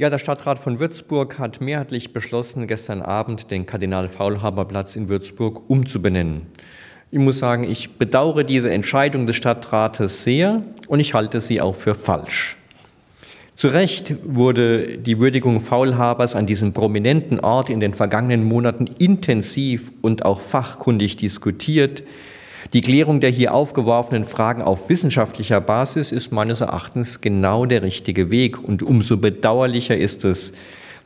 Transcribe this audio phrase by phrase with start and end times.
[0.00, 6.46] Ja, der Stadtrat von Würzburg hat mehrheitlich beschlossen, gestern Abend den Kardinal-Faulhaber-Platz in Würzburg umzubenennen.
[7.10, 11.74] Ich muss sagen, ich bedauere diese Entscheidung des Stadtrates sehr und ich halte sie auch
[11.74, 12.56] für falsch.
[13.56, 19.92] Zu Recht wurde die Würdigung Faulhabers an diesem prominenten Ort in den vergangenen Monaten intensiv
[20.00, 22.04] und auch fachkundig diskutiert.
[22.72, 28.30] Die Klärung der hier aufgeworfenen Fragen auf wissenschaftlicher Basis ist meines Erachtens genau der richtige
[28.30, 28.62] Weg.
[28.62, 30.52] Und umso bedauerlicher ist es,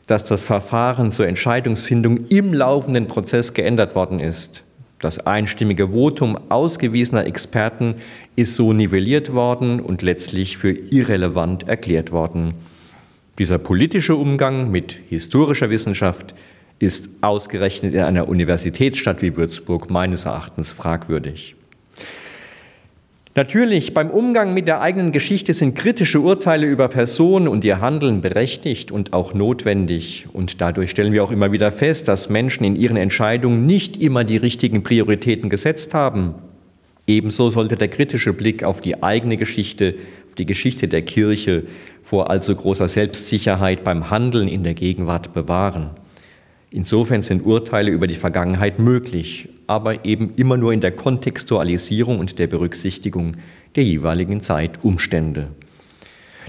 [0.06, 4.62] dass das Verfahren zur Entscheidungsfindung im laufenden Prozess geändert worden ist.
[5.00, 7.96] Das einstimmige Votum ausgewiesener Experten
[8.36, 12.54] ist so nivelliert worden und letztlich für irrelevant erklärt worden.
[13.38, 16.34] Dieser politische Umgang mit historischer Wissenschaft
[16.78, 21.56] ist ausgerechnet in einer Universitätsstadt wie Würzburg meines Erachtens fragwürdig.
[23.36, 28.20] Natürlich, beim Umgang mit der eigenen Geschichte sind kritische Urteile über Personen und ihr Handeln
[28.20, 30.26] berechtigt und auch notwendig.
[30.32, 34.22] Und dadurch stellen wir auch immer wieder fest, dass Menschen in ihren Entscheidungen nicht immer
[34.22, 36.36] die richtigen Prioritäten gesetzt haben.
[37.08, 39.96] Ebenso sollte der kritische Blick auf die eigene Geschichte,
[40.28, 41.64] auf die Geschichte der Kirche
[42.04, 45.90] vor allzu großer Selbstsicherheit beim Handeln in der Gegenwart bewahren.
[46.74, 52.40] Insofern sind Urteile über die Vergangenheit möglich, aber eben immer nur in der Kontextualisierung und
[52.40, 53.36] der Berücksichtigung
[53.76, 55.46] der jeweiligen Zeitumstände.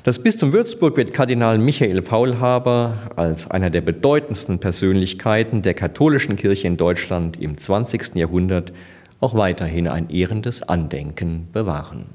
[0.03, 6.65] Das Bistum Würzburg wird Kardinal Michael Faulhaber als einer der bedeutendsten Persönlichkeiten der katholischen Kirche
[6.65, 8.15] in Deutschland im 20.
[8.15, 8.73] Jahrhundert
[9.19, 12.05] auch weiterhin ein ehrendes Andenken bewahren.